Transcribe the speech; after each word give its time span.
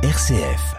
RCF. 0.00 0.76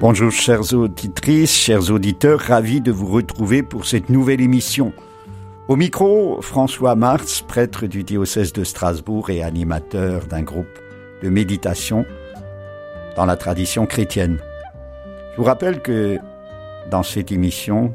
Bonjour 0.00 0.30
chères 0.30 0.74
auditrices, 0.74 1.50
chers 1.50 1.90
auditeurs, 1.90 2.38
ravi 2.40 2.82
de 2.82 2.92
vous 2.92 3.06
retrouver 3.06 3.62
pour 3.62 3.86
cette 3.86 4.10
nouvelle 4.10 4.42
émission. 4.42 4.92
Au 5.68 5.76
micro, 5.76 6.42
François 6.42 6.94
Marx, 6.94 7.40
prêtre 7.40 7.86
du 7.86 8.04
diocèse 8.04 8.52
de 8.52 8.64
Strasbourg 8.64 9.30
et 9.30 9.42
animateur 9.42 10.26
d'un 10.26 10.42
groupe 10.42 10.66
de 11.22 11.30
méditation 11.30 12.04
dans 13.16 13.26
la 13.26 13.36
tradition 13.36 13.86
chrétienne. 13.86 14.38
Je 15.32 15.36
vous 15.38 15.44
rappelle 15.44 15.80
que 15.80 16.18
dans 16.90 17.02
cette 17.02 17.32
émission, 17.32 17.92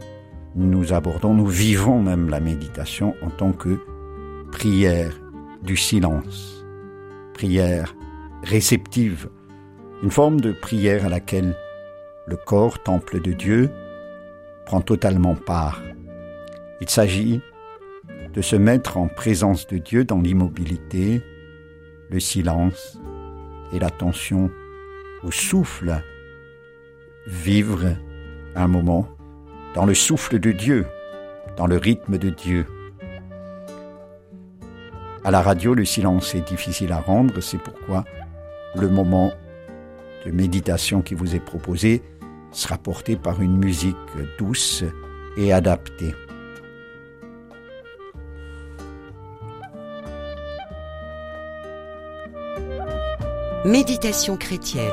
nous 0.55 0.93
abordons, 0.93 1.33
nous 1.33 1.45
vivons 1.45 2.01
même 2.01 2.29
la 2.29 2.39
méditation 2.39 3.15
en 3.21 3.29
tant 3.29 3.51
que 3.51 3.79
prière 4.51 5.13
du 5.63 5.77
silence, 5.77 6.65
prière 7.33 7.95
réceptive, 8.43 9.29
une 10.03 10.11
forme 10.11 10.41
de 10.41 10.51
prière 10.51 11.05
à 11.05 11.09
laquelle 11.09 11.55
le 12.27 12.37
corps, 12.37 12.81
temple 12.81 13.21
de 13.21 13.33
Dieu, 13.33 13.69
prend 14.65 14.81
totalement 14.81 15.35
part. 15.35 15.81
Il 16.81 16.89
s'agit 16.89 17.41
de 18.33 18.41
se 18.41 18.55
mettre 18.55 18.97
en 18.97 19.07
présence 19.07 19.67
de 19.67 19.77
Dieu 19.77 20.05
dans 20.05 20.21
l'immobilité, 20.21 21.21
le 22.09 22.19
silence 22.19 22.99
et 23.73 23.79
l'attention 23.79 24.51
au 25.23 25.31
souffle. 25.31 26.01
Vivre 27.27 27.95
un 28.55 28.67
moment 28.67 29.07
dans 29.75 29.85
le 29.85 29.93
souffle 29.93 30.39
de 30.39 30.51
Dieu, 30.51 30.85
dans 31.57 31.67
le 31.67 31.77
rythme 31.77 32.17
de 32.17 32.29
Dieu. 32.29 32.65
À 35.23 35.31
la 35.31 35.41
radio, 35.41 35.73
le 35.73 35.85
silence 35.85 36.33
est 36.33 36.47
difficile 36.47 36.91
à 36.91 36.99
rendre, 36.99 37.39
c'est 37.41 37.61
pourquoi 37.61 38.05
le 38.75 38.87
moment 38.87 39.31
de 40.25 40.31
méditation 40.31 41.01
qui 41.01 41.13
vous 41.13 41.35
est 41.35 41.43
proposé 41.43 42.01
sera 42.51 42.77
porté 42.77 43.15
par 43.15 43.41
une 43.41 43.57
musique 43.57 43.95
douce 44.37 44.83
et 45.37 45.53
adaptée. 45.53 46.15
Méditation 53.65 54.37
chrétienne 54.37 54.89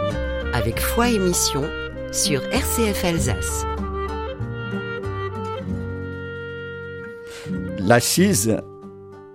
avec 0.53 0.81
foi 0.81 1.09
et 1.11 1.21
mission 1.21 1.63
sur 2.11 2.43
RCF 2.47 3.05
Alsace. 3.05 3.65
L'assise 7.79 8.57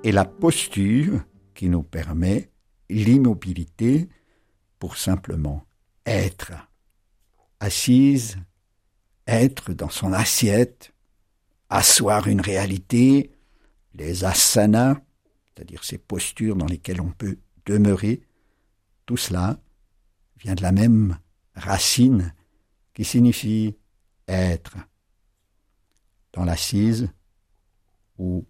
est 0.03 0.11
la 0.11 0.25
posture 0.25 1.21
qui 1.55 1.69
nous 1.69 1.81
permet 1.81 2.49
l'immobilité 2.89 4.09
pour 4.79 4.97
simplement 4.97 5.63
être. 6.05 6.51
Assise, 7.61 8.35
être 9.27 9.71
dans 9.71 9.89
son 9.89 10.11
assiette, 10.11 10.93
asseoir 11.69 12.27
une 12.27 12.41
réalité, 12.41 13.31
les 13.95 14.25
asanas, 14.25 14.97
c'est-à-dire 15.55 15.85
ces 15.85 15.97
postures 15.97 16.57
dans 16.57 16.65
lesquelles 16.65 16.99
on 16.99 17.11
peut 17.11 17.37
demeurer, 17.65 18.23
tout 19.05 19.17
cela 19.17 19.59
vient 20.37 20.55
de 20.55 20.61
la 20.61 20.71
même 20.71 21.17
racine 21.55 22.33
qui 22.93 23.03
signifie 23.03 23.75
être. 24.27 24.77
Dans 26.33 26.45
l'assise 26.45 27.09
ou 28.17 28.45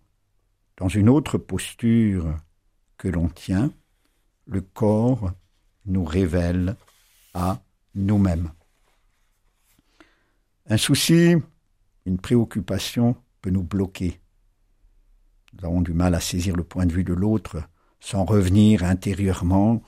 dans 0.78 0.88
une 0.88 1.10
autre 1.10 1.38
posture 1.38 2.38
que 2.98 3.08
l'on 3.08 3.28
tient, 3.28 3.72
le 4.46 4.62
corps 4.62 5.32
nous 5.86 6.04
révèle 6.04 6.76
à 7.34 7.62
nous-mêmes. 7.96 8.52
Un 10.68 10.78
souci, 10.78 11.36
une 12.06 12.20
préoccupation 12.20 13.16
peut 13.42 13.50
nous 13.50 13.64
bloquer. 13.64 14.20
Nous 15.54 15.66
avons 15.66 15.82
du 15.82 15.94
mal 15.94 16.16
à 16.16 16.20
saisir 16.20 16.56
le 16.56 16.64
point 16.64 16.86
de 16.86 16.94
vue 16.94 17.04
de 17.04 17.14
l'autre 17.14 17.64
sans 18.00 18.26
revenir 18.26 18.84
intérieurement 18.84 19.82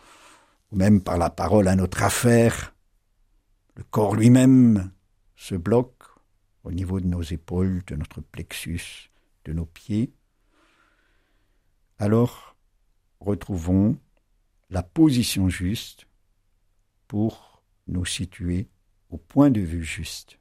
même 0.74 1.02
par 1.02 1.18
la 1.18 1.30
parole 1.30 1.68
à 1.68 1.76
notre 1.76 2.04
affaire, 2.04 2.76
le 3.76 3.84
corps 3.84 4.16
lui-même 4.16 4.92
se 5.36 5.56
bloque 5.56 6.04
au 6.64 6.72
niveau 6.72 7.00
de 7.00 7.08
nos 7.08 7.22
épaules, 7.22 7.84
de 7.88 7.96
notre 7.96 8.22
plexus, 8.22 9.12
de 9.46 9.54
nos 9.54 9.66
pieds, 9.66 10.14
alors 12.00 12.56
retrouvons 13.20 13.98
la 14.70 14.84
position 14.84 15.50
juste 15.50 16.08
pour 17.08 17.64
nous 17.88 18.06
situer 18.06 18.70
au 19.10 19.18
point 19.18 19.52
de 19.52 19.62
vue 19.62 19.84
juste. 19.84 20.40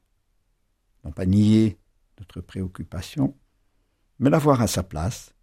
Non 1.03 1.11
pas 1.11 1.25
nier 1.25 1.77
notre 2.19 2.41
préoccupation, 2.41 3.37
mais 4.19 4.29
la 4.29 4.39
voir 4.39 4.61
à 4.61 4.67
sa 4.67 4.83
place, 4.83 5.33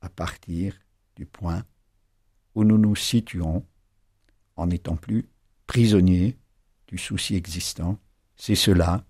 à 0.00 0.08
partir 0.08 0.74
du 1.16 1.26
point 1.26 1.64
où 2.54 2.64
nous 2.64 2.78
nous 2.78 2.96
situons 2.96 3.64
en 4.58 4.66
n'étant 4.66 4.96
plus 4.96 5.28
prisonnier 5.66 6.36
du 6.88 6.98
souci 6.98 7.36
existant, 7.36 7.98
c'est 8.36 8.54
cela, 8.54 9.04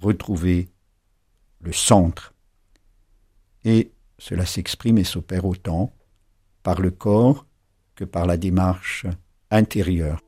retrouver 0.00 0.68
le 1.60 1.72
centre. 1.72 2.34
Et 3.64 3.92
cela 4.18 4.46
s'exprime 4.46 4.98
et 4.98 5.04
s'opère 5.04 5.44
autant 5.44 5.94
par 6.62 6.80
le 6.80 6.90
corps 6.90 7.46
que 7.94 8.04
par 8.04 8.26
la 8.26 8.36
démarche 8.36 9.06
intérieure. 9.50 10.20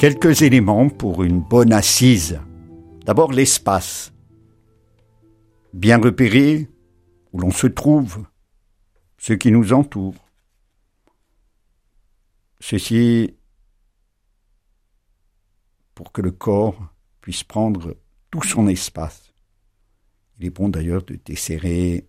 Quelques 0.00 0.40
éléments 0.40 0.88
pour 0.88 1.24
une 1.24 1.42
bonne 1.42 1.74
assise. 1.74 2.40
D'abord 3.04 3.32
l'espace. 3.32 4.14
bien 5.74 5.98
repérer 5.98 6.70
où 7.34 7.38
l'on 7.38 7.50
se 7.50 7.66
trouve, 7.66 8.24
ce 9.18 9.34
qui 9.34 9.52
nous 9.52 9.74
entoure. 9.74 10.14
Ceci 12.60 13.36
pour 15.94 16.12
que 16.12 16.22
le 16.22 16.30
corps 16.30 16.94
puisse 17.20 17.44
prendre 17.44 17.94
tout 18.30 18.42
son 18.42 18.68
espace. 18.68 19.34
Il 20.38 20.46
est 20.46 20.50
bon 20.50 20.70
d'ailleurs 20.70 21.02
de 21.02 21.16
desserrer 21.22 22.08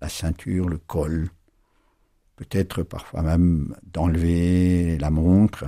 la 0.00 0.08
ceinture, 0.08 0.66
le 0.66 0.78
col, 0.78 1.28
peut-être 2.36 2.82
parfois 2.82 3.20
même 3.20 3.76
d'enlever 3.82 4.96
la 4.96 5.10
montre. 5.10 5.66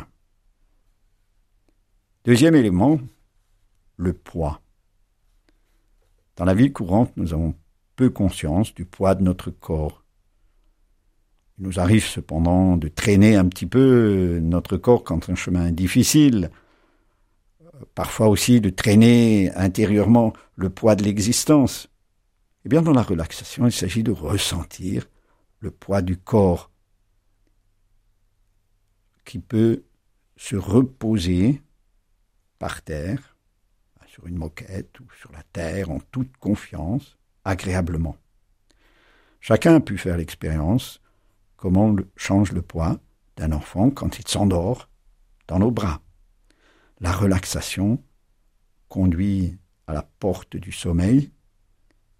Deuxième 2.28 2.56
élément, 2.56 3.00
le 3.96 4.12
poids. 4.12 4.60
Dans 6.36 6.44
la 6.44 6.52
vie 6.52 6.70
courante, 6.70 7.10
nous 7.16 7.32
avons 7.32 7.54
peu 7.96 8.10
conscience 8.10 8.74
du 8.74 8.84
poids 8.84 9.14
de 9.14 9.22
notre 9.22 9.50
corps. 9.50 10.04
Il 11.58 11.64
nous 11.64 11.80
arrive 11.80 12.04
cependant 12.04 12.76
de 12.76 12.88
traîner 12.88 13.34
un 13.34 13.48
petit 13.48 13.64
peu 13.64 14.40
notre 14.42 14.76
corps 14.76 15.04
quand 15.04 15.30
un 15.30 15.36
chemin 15.36 15.68
est 15.68 15.72
difficile, 15.72 16.50
parfois 17.94 18.28
aussi 18.28 18.60
de 18.60 18.68
traîner 18.68 19.50
intérieurement 19.54 20.34
le 20.54 20.68
poids 20.68 20.96
de 20.96 21.04
l'existence. 21.04 21.88
Eh 22.66 22.68
bien, 22.68 22.82
dans 22.82 22.92
la 22.92 23.02
relaxation, 23.02 23.64
il 23.64 23.72
s'agit 23.72 24.02
de 24.02 24.12
ressentir 24.12 25.06
le 25.60 25.70
poids 25.70 26.02
du 26.02 26.18
corps 26.18 26.70
qui 29.24 29.38
peut 29.38 29.84
se 30.36 30.56
reposer 30.56 31.62
par 32.58 32.82
terre, 32.82 33.36
sur 34.06 34.26
une 34.26 34.36
moquette 34.36 34.98
ou 35.00 35.06
sur 35.20 35.30
la 35.32 35.42
terre 35.42 35.90
en 35.90 36.00
toute 36.00 36.36
confiance, 36.38 37.18
agréablement. 37.44 38.16
Chacun 39.40 39.76
a 39.76 39.80
pu 39.80 39.96
faire 39.96 40.16
l'expérience 40.16 41.00
comment 41.56 41.94
change 42.16 42.52
le 42.52 42.62
poids 42.62 42.98
d'un 43.36 43.52
enfant 43.52 43.90
quand 43.90 44.18
il 44.18 44.26
s'endort 44.26 44.88
dans 45.46 45.58
nos 45.58 45.70
bras. 45.70 46.00
La 47.00 47.12
relaxation 47.12 48.02
conduit 48.88 49.56
à 49.86 49.92
la 49.92 50.02
porte 50.02 50.56
du 50.56 50.72
sommeil. 50.72 51.30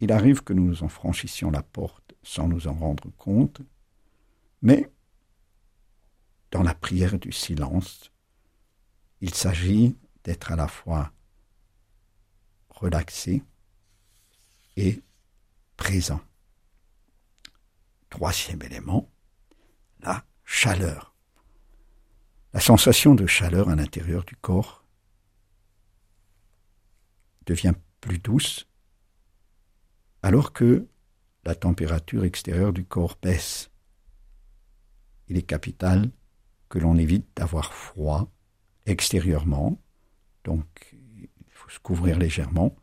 Il 0.00 0.12
arrive 0.12 0.44
que 0.44 0.52
nous 0.52 0.82
en 0.84 0.88
franchissions 0.88 1.50
la 1.50 1.62
porte 1.62 2.14
sans 2.22 2.46
nous 2.46 2.68
en 2.68 2.74
rendre 2.74 3.10
compte, 3.16 3.60
mais 4.62 4.90
dans 6.50 6.62
la 6.62 6.74
prière 6.74 7.18
du 7.18 7.32
silence, 7.32 8.12
il 9.20 9.34
s'agit 9.34 9.96
d'être 10.28 10.52
à 10.52 10.56
la 10.56 10.68
fois 10.68 11.10
relaxé 12.68 13.42
et 14.76 15.02
présent. 15.78 16.20
Troisième 18.10 18.62
élément, 18.62 19.10
la 20.00 20.26
chaleur. 20.44 21.14
La 22.52 22.60
sensation 22.60 23.14
de 23.14 23.24
chaleur 23.24 23.70
à 23.70 23.74
l'intérieur 23.74 24.22
du 24.24 24.36
corps 24.36 24.84
devient 27.46 27.74
plus 28.02 28.18
douce 28.18 28.68
alors 30.22 30.52
que 30.52 30.86
la 31.44 31.54
température 31.54 32.24
extérieure 32.24 32.74
du 32.74 32.84
corps 32.84 33.16
baisse. 33.22 33.70
Il 35.28 35.38
est 35.38 35.48
capital 35.54 36.10
que 36.68 36.78
l'on 36.78 36.98
évite 36.98 37.34
d'avoir 37.34 37.72
froid 37.72 38.30
extérieurement, 38.84 39.80
donc 40.48 40.96
il 41.18 41.28
faut 41.50 41.68
se 41.68 41.78
couvrir 41.78 42.18
légèrement, 42.18 42.74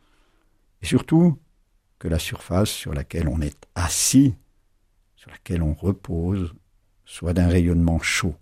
et 0.83 0.85
surtout 0.85 1.39
que 1.97 2.07
la 2.07 2.19
surface 2.19 2.69
sur 2.69 2.93
laquelle 2.93 3.27
on 3.27 3.41
est 3.41 3.67
assis, 3.73 4.35
sur 5.15 5.31
laquelle 5.31 5.63
on 5.63 5.73
repose, 5.73 6.53
soit 7.05 7.33
d'un 7.33 7.47
rayonnement 7.47 7.99
chaud, 7.99 8.35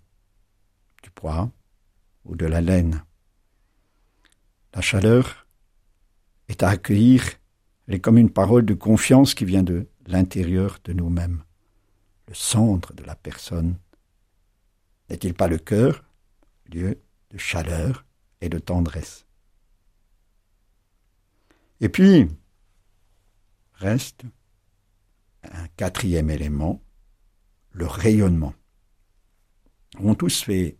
du 1.02 1.10
poids 1.10 1.50
ou 2.26 2.36
de 2.36 2.44
la 2.44 2.60
laine. 2.60 3.02
La 4.74 4.82
chaleur 4.82 5.46
est 6.48 6.62
à 6.62 6.68
accueillir, 6.68 7.24
elle 7.88 7.94
est 7.94 8.00
comme 8.00 8.18
une 8.18 8.30
parole 8.30 8.66
de 8.66 8.74
confiance 8.74 9.32
qui 9.32 9.46
vient 9.46 9.62
de 9.62 9.86
l'intérieur 10.06 10.80
de 10.84 10.92
nous-mêmes, 10.92 11.42
le 12.28 12.34
centre 12.34 12.92
de 12.92 13.04
la 13.04 13.14
personne. 13.16 13.78
N'est-il 15.08 15.32
pas 15.32 15.48
le 15.48 15.56
cœur, 15.56 16.04
lieu 16.70 17.00
de 17.30 17.38
chaleur 17.38 18.04
et 18.44 18.48
de 18.48 18.58
tendresse 18.58 19.26
Et 21.80 21.88
puis, 21.88 22.28
reste 23.74 24.24
un 25.42 25.66
quatrième 25.76 26.30
élément, 26.30 26.82
le 27.72 27.86
rayonnement. 27.86 28.54
On 29.98 30.12
a 30.12 30.14
tous 30.14 30.42
fait 30.42 30.76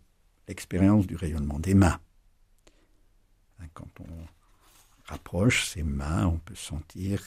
l'expérience 0.46 1.06
du 1.06 1.16
rayonnement 1.16 1.58
des 1.58 1.74
mains. 1.74 2.00
Hein, 3.60 3.66
quand 3.72 4.00
on 4.00 4.26
rapproche 5.04 5.68
ses 5.68 5.82
mains, 5.82 6.26
on 6.26 6.38
peut 6.38 6.54
sentir 6.54 7.22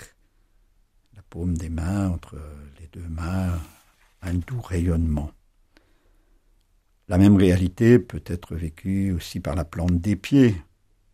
la 1.16 1.22
paume 1.24 1.58
des 1.58 1.70
mains 1.70 2.10
entre 2.10 2.40
les 2.80 2.88
deux 2.88 3.08
mains, 3.08 3.60
un 4.22 4.36
doux 4.36 4.62
rayonnement. 4.62 5.32
La 7.08 7.18
même 7.18 7.38
réalité 7.38 8.00
peut 8.00 8.24
être 8.26 8.56
vécue 8.56 9.12
aussi 9.12 9.40
par 9.40 9.56
la 9.56 9.64
plante 9.64 10.02
des 10.02 10.18
pieds, 10.18 10.62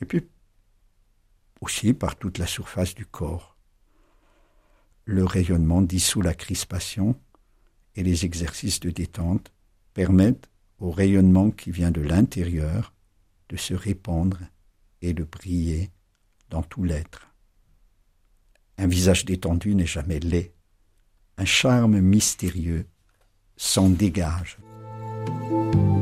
et 0.02 0.06
puis 0.06 0.28
aussi 1.62 1.94
par 1.94 2.16
toute 2.16 2.40
la 2.40 2.48
surface 2.48 2.96
du 2.96 3.06
corps. 3.06 3.58
Le 5.06 5.24
rayonnement 5.24 5.82
dissout 5.82 6.22
la 6.22 6.34
crispation 6.34 7.16
et 7.96 8.04
les 8.04 8.26
exercices 8.26 8.80
de 8.80 8.90
détente 8.90 9.52
permettent 9.94 10.50
au 10.80 10.92
rayonnement 10.92 11.52
qui 11.52 11.72
vient 11.72 11.92
de 11.92 12.02
l'intérieur 12.02 12.94
de 13.50 13.56
se 13.56 13.74
répandre 13.74 14.40
et 15.02 15.14
de 15.14 15.24
briller 15.24 15.92
dans 16.50 16.64
tout 16.64 16.84
l'être. 16.84 17.30
Un 18.78 18.88
visage 18.88 19.26
détendu 19.26 19.76
n'est 19.76 19.86
jamais 19.86 20.20
laid. 20.20 20.54
Un 21.38 21.46
charme 21.46 22.00
mystérieux 22.00 22.88
s'en 23.58 23.90
dégage. 23.90 24.58
Thank 25.26 25.52
you. 25.52 25.93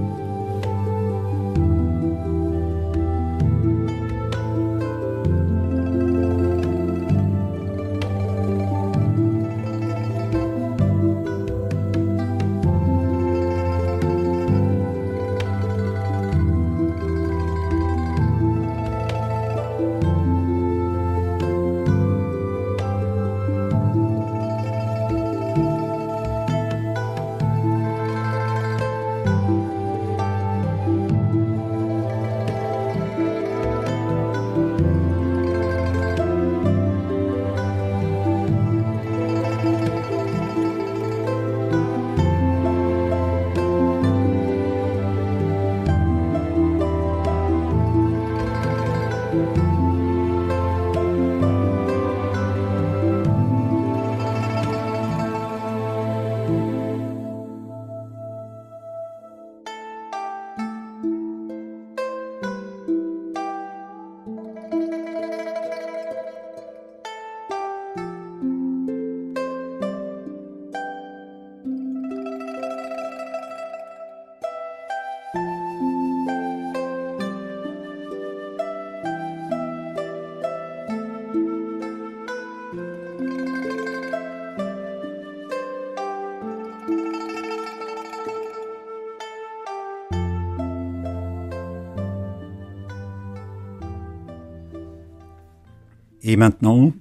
Et 96.32 96.38
maintenant, 96.38 96.94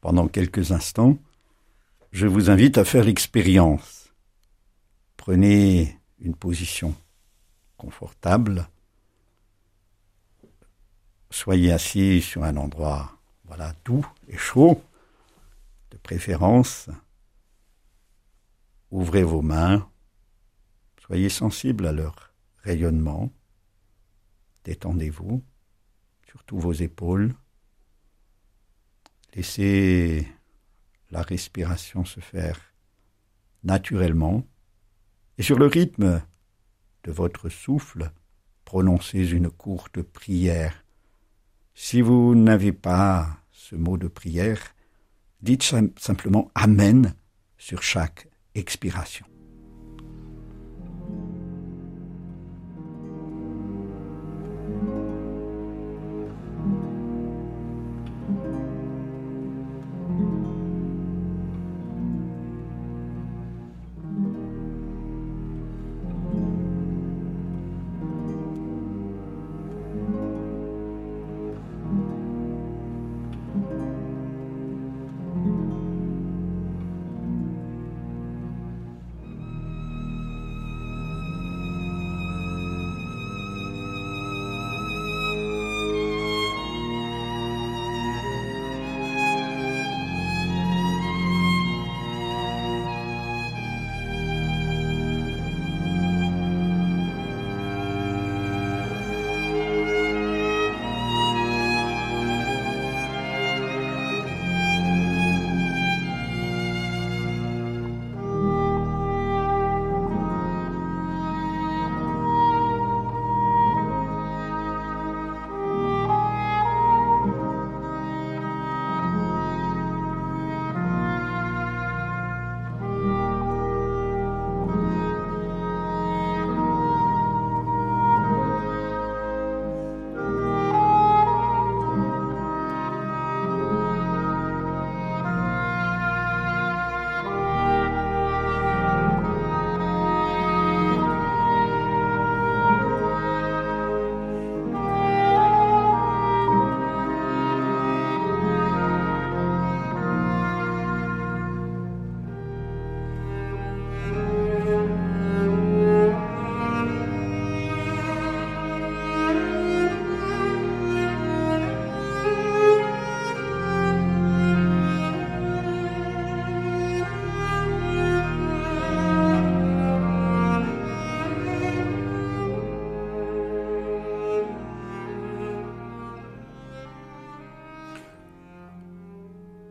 Pendant 0.00 0.26
quelques 0.26 0.72
instants, 0.72 1.18
je 2.10 2.26
vous 2.26 2.50
invite 2.50 2.78
à 2.78 2.84
faire 2.84 3.04
l'expérience. 3.04 4.12
Prenez 5.16 6.00
une 6.18 6.34
position 6.34 6.92
confortable. 7.76 8.68
Soyez 11.30 11.70
assis 11.70 12.20
sur 12.22 12.42
un 12.42 12.56
endroit 12.56 13.16
voilà 13.44 13.72
doux 13.84 14.04
et 14.26 14.36
chaud, 14.36 14.82
de 15.92 15.96
préférence. 15.98 16.90
Ouvrez 18.90 19.22
vos 19.22 19.42
mains, 19.42 19.88
soyez 21.06 21.28
sensibles 21.28 21.86
à 21.86 21.92
leur 21.92 22.32
rayonnement. 22.64 23.30
Détendez-vous, 24.64 25.40
surtout 26.28 26.58
vos 26.58 26.72
épaules. 26.72 27.32
Laissez 29.36 30.26
la 31.10 31.20
respiration 31.20 32.06
se 32.06 32.20
faire 32.20 32.58
naturellement 33.64 34.46
et 35.36 35.42
sur 35.42 35.58
le 35.58 35.66
rythme 35.66 36.22
de 37.04 37.12
votre 37.12 37.50
souffle, 37.50 38.10
prononcez 38.64 39.32
une 39.32 39.50
courte 39.50 40.00
prière. 40.00 40.86
Si 41.74 42.00
vous 42.00 42.34
n'avez 42.34 42.72
pas 42.72 43.36
ce 43.52 43.76
mot 43.76 43.98
de 43.98 44.08
prière, 44.08 44.74
dites 45.42 45.70
simplement 45.98 46.50
Amen 46.54 47.14
sur 47.58 47.82
chaque 47.82 48.28
expiration. 48.54 49.26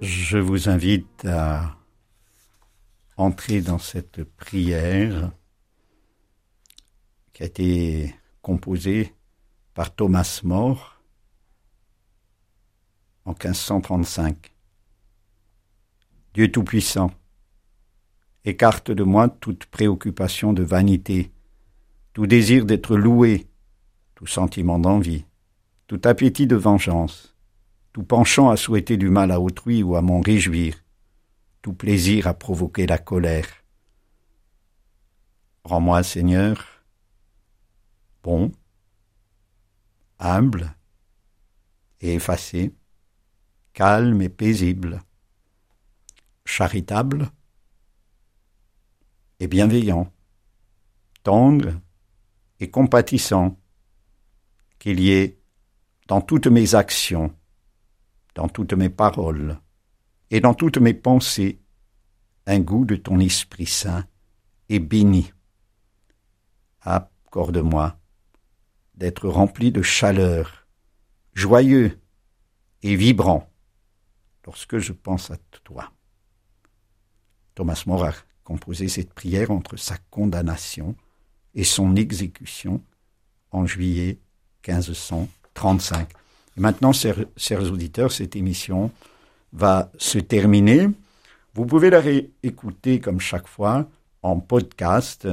Je 0.06 0.38
vous 0.38 0.70
invite 0.70 1.26
à 1.26 1.78
entrer 3.18 3.62
dans 3.62 3.80
cette 3.80 4.24
prière 4.24 5.32
qui 7.34 7.44
a 7.44 7.48
été 7.48 8.16
composée 8.42 9.16
par 9.74 9.96
Thomas 9.96 10.42
More 10.44 11.02
en 13.26 13.32
1535. 13.32 14.54
Dieu 16.36 16.52
Tout-Puissant, 16.52 17.12
écarte 18.44 18.92
de 18.92 19.04
moi 19.04 19.28
toute 19.28 19.66
préoccupation 19.66 20.54
de 20.54 20.62
vanité, 20.62 21.32
tout 22.14 22.28
désir 22.28 22.66
d'être 22.66 22.96
loué, 22.96 23.48
tout 24.14 24.28
sentiment 24.28 24.78
d'envie, 24.78 25.26
tout 25.88 26.02
appétit 26.04 26.46
de 26.46 26.56
vengeance 26.56 27.35
tout 27.96 28.04
penchant 28.04 28.50
à 28.50 28.58
souhaiter 28.58 28.98
du 28.98 29.10
mal 29.10 29.32
à 29.32 29.40
autrui 29.40 29.82
ou 29.82 29.96
à 29.96 30.02
m'en 30.02 30.20
réjouir, 30.20 30.84
tout 31.62 31.74
plaisir 31.74 32.28
à 32.28 32.34
provoquer 32.34 32.86
la 32.86 32.98
colère. 32.98 33.48
Rends-moi, 35.64 36.04
Seigneur, 36.04 36.84
bon, 38.22 38.52
humble 40.20 40.76
et 42.02 42.16
effacé, 42.16 42.76
calme 43.72 44.22
et 44.22 44.28
paisible, 44.28 45.02
charitable 46.44 47.32
et 49.40 49.48
bienveillant, 49.48 50.12
tendre 51.24 51.80
et 52.60 52.70
compatissant, 52.70 53.58
qu'il 54.80 55.00
y 55.00 55.12
ait 55.12 55.40
dans 56.08 56.20
toutes 56.20 56.48
mes 56.48 56.76
actions 56.76 57.34
dans 58.36 58.50
toutes 58.50 58.74
mes 58.74 58.90
paroles 58.90 59.60
et 60.30 60.42
dans 60.42 60.54
toutes 60.54 60.78
mes 60.78 60.94
pensées 60.94 61.60
un 62.46 62.60
goût 62.60 62.86
de 62.86 62.96
ton 62.96 63.20
Esprit 63.20 63.66
Saint 63.66 64.06
et 64.70 64.80
béni. 64.80 65.32
Accorde-moi 66.82 67.98
d'être 68.94 69.28
rempli 69.28 69.72
de 69.72 69.82
chaleur, 69.82 70.68
joyeux 71.34 72.00
et 72.84 72.96
vibrant 72.96 73.50
lorsque 74.46 74.78
je 74.78 74.94
pense 74.94 75.32
à 75.32 75.38
toi. 75.64 75.92
Thomas 77.56 77.84
More 77.88 78.06
a 78.06 78.14
composé 78.44 78.88
cette 78.90 79.14
prière 79.14 79.50
entre 79.50 79.78
sa 79.78 79.98
condamnation 80.12 80.96
et 81.56 81.64
son 81.64 81.96
exécution 81.96 82.84
en 83.52 83.66
juillet 83.66 84.20
1535 84.68 86.10
maintenant, 86.56 86.92
chers, 86.94 87.72
auditeurs, 87.72 88.12
cette 88.12 88.36
émission 88.36 88.92
va 89.54 89.92
se 89.98 90.20
terminer. 90.20 90.90
Vous 91.54 91.66
pouvez 91.66 91.90
la 91.90 92.00
réécouter 92.00 93.00
comme 93.00 93.20
chaque 93.20 93.48
fois 93.48 93.88
en 94.22 94.40
podcast 94.40 95.28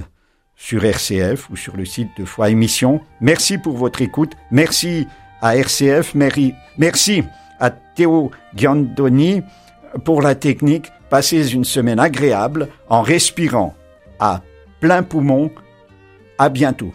sur 0.57 0.85
RCF 0.85 1.51
ou 1.51 1.57
sur 1.57 1.77
le 1.77 1.85
site 1.85 2.11
de 2.19 2.25
Foi 2.25 2.51
Émission. 2.51 3.01
Merci 3.21 3.59
pour 3.59 3.77
votre 3.77 4.03
écoute. 4.03 4.33
Merci 4.51 5.07
à 5.41 5.57
RCF. 5.57 6.15
Merci 6.79 7.25
à 7.59 7.71
Théo 7.71 8.31
Giandoni 8.55 9.43
pour 10.05 10.23
la 10.23 10.35
technique. 10.35 10.91
Passez 11.11 11.53
une 11.53 11.65
semaine 11.65 11.99
agréable 11.99 12.69
en 12.89 13.03
respirant 13.03 13.75
à 14.19 14.43
plein 14.81 15.03
poumon. 15.03 15.51
À 16.39 16.49
bientôt. 16.49 16.93